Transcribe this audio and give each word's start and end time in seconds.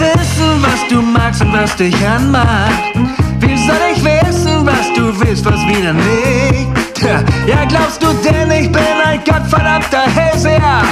wissen, 0.00 0.62
was 0.62 0.88
du 0.88 1.02
magst 1.02 1.42
und 1.42 1.52
was 1.52 1.76
dich 1.76 1.94
anmacht? 2.06 2.72
Wie 3.38 3.56
soll 3.56 3.76
ich 3.94 4.02
wissen, 4.02 4.66
was 4.66 4.92
du 4.96 5.20
willst, 5.20 5.44
was 5.44 5.60
wieder 5.66 5.92
nicht? 5.92 6.68
Ja, 7.46 7.64
glaubst 7.66 8.02
du 8.02 8.08
denn, 8.24 8.50
ich 8.50 8.70
bin 8.70 8.82
ein 9.04 9.20
gottverdammter 9.24 10.02
Hellseher? 10.14 10.82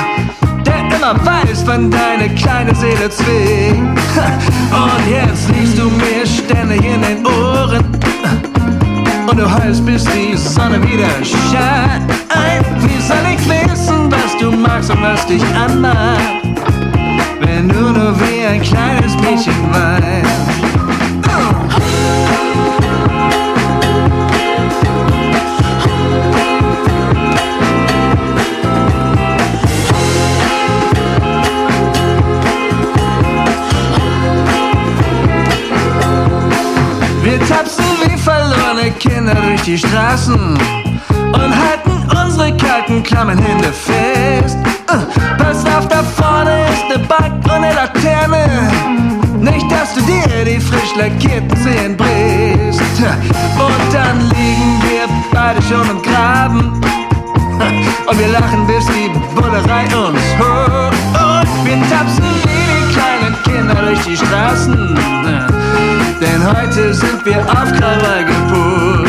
Der 0.64 0.96
immer 0.96 1.14
weiß, 1.24 1.64
wann 1.66 1.91
deine 1.91 2.29
kleine 2.34 2.74
Seele 2.74 3.09
zwingt. 3.10 3.98
Und 4.70 5.10
jetzt 5.10 5.48
liegst 5.51 5.79
du 5.79 5.90
mir 5.90 6.27
ständig 6.27 6.84
in 6.84 7.02
den 7.02 7.27
Ohren. 7.27 7.84
Und 9.30 9.38
du 9.38 9.51
heulst, 9.51 9.84
bis 9.84 10.04
die 10.04 10.37
Sonne 10.37 10.82
wieder 10.82 11.09
scheint. 11.23 12.09
Wie 12.80 13.01
soll 13.02 13.16
ich 13.32 13.48
wissen, 13.48 14.10
was 14.10 14.37
du 14.38 14.51
magst 14.51 14.90
und 14.90 15.02
was 15.02 15.27
dich 15.27 15.43
anmacht? 15.54 15.88
Tapsen 37.49 37.85
wie 38.04 38.18
verlorene 38.18 38.91
Kinder 38.99 39.35
durch 39.35 39.63
die 39.63 39.79
Straßen 39.79 40.59
und 41.32 41.57
halten 41.57 42.07
unsere 42.10 42.55
kalten, 42.57 43.02
klammen 43.02 43.38
Hände 43.38 43.73
fest. 43.73 44.59
Uh, 44.90 45.05
pass 45.38 45.65
auf, 45.65 45.88
da 45.88 46.02
vorne 46.02 46.66
ist 46.68 46.88
ne 46.88 46.99
Bank 47.07 47.45
und 47.45 47.60
ne 47.63 47.73
Laterne. 47.73 48.71
Nicht, 49.40 49.71
dass 49.71 49.95
du 49.95 50.01
dir 50.02 50.45
die 50.45 50.60
frisch 50.60 50.95
lackierten 50.96 51.57
Zehen 51.57 51.96
brichst. 51.96 52.80
Und 52.80 53.95
dann 53.95 54.21
liegen 54.30 54.83
wir 54.83 55.09
beide 55.33 55.62
schon 55.62 55.88
im 55.90 56.02
Graben. 56.02 56.80
Und 58.09 58.18
wir 58.18 58.29
lachen, 58.29 58.66
bis 58.66 58.85
die 58.87 59.10
Bullerei 59.35 59.85
uns 59.85 60.21
hoch. 60.38 60.90
Und 61.15 61.65
wir 61.65 61.79
tapsen 61.88 62.24
wie 62.45 62.66
die 62.73 62.93
kleinen 62.93 63.43
Kinder 63.45 63.74
durch 63.74 64.00
die 64.00 64.16
Straßen. 64.16 65.47
Denn 66.21 66.44
heute 66.44 66.93
sind 66.93 67.25
wir 67.25 67.38
auf 67.43 67.72
Krawall 67.72 68.25
gepult. 68.25 69.07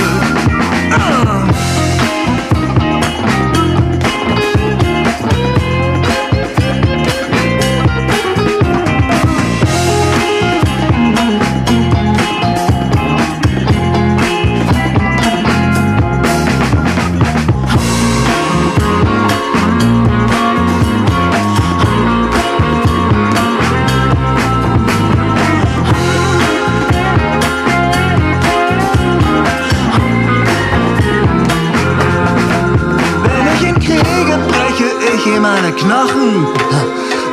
Meine 35.70 35.76
Knochen. 35.76 36.48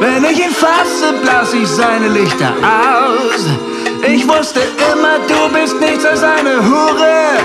Wenn 0.01 0.25
ich 0.25 0.39
ihn 0.39 0.51
fasse, 0.51 1.15
blas 1.23 1.55
ich 1.55 1.69
seine 1.69 2.09
Lichter 2.09 2.53
aus. 2.63 3.47
Ich 4.07 4.27
wusste 4.29 4.61
immer, 4.93 5.19
du 5.27 5.53
bist 5.55 5.81
nichts 5.81 6.05
als 6.05 6.23
eine 6.23 6.57
Hure. 6.57 7.39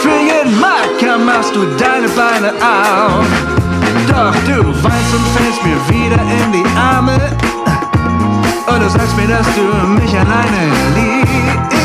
Für 0.00 0.18
jeden 0.18 0.58
Marker 0.60 1.18
machst 1.18 1.54
du 1.54 1.64
deine 1.78 2.08
Beine 2.08 2.52
auf. 2.60 3.26
Doch 4.08 4.34
du 4.46 4.66
weinst 4.82 5.14
und 5.14 5.26
fällst 5.36 5.62
mir 5.64 5.78
wieder 5.88 6.20
in 6.22 6.52
die 6.52 6.64
Arme. 6.76 7.18
Und 8.66 8.82
du 8.82 8.88
sagst 8.90 9.16
mir, 9.16 9.28
dass 9.28 9.46
du 9.54 9.86
mich 9.86 10.12
alleine 10.12 10.72
liebst. 10.94 11.75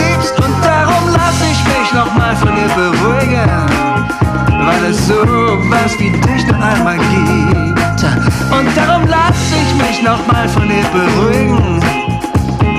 Nochmal 10.03 10.50
von 10.50 10.67
dir 10.67 10.84
beruhigen, 10.91 11.79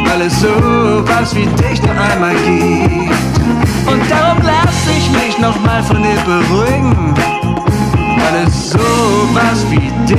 weil 0.06 0.22
es 0.22 0.41
so 0.41 0.49
was 1.06 1.34
wie 1.34 1.47
dich 1.47 1.81
nur 1.83 1.94
einmal 1.99 2.34
gibt. 2.34 3.12
Und 3.87 4.10
darum 4.10 4.43
lass 4.43 4.88
ich 4.97 5.10
mich 5.10 5.38
nochmal 5.38 5.82
von 5.82 6.03
dir 6.03 6.21
beruhigen, 6.25 7.15
weil 8.16 8.47
es 8.47 8.71
so 8.71 8.78
was 9.32 9.65
wie 9.71 9.91
dich 10.06 10.16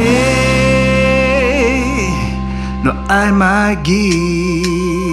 nur 2.84 2.96
einmal 3.10 3.76
gibt. 3.78 5.13